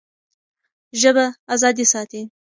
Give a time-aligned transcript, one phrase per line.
[1.01, 2.21] ژبه ازادي ساتي.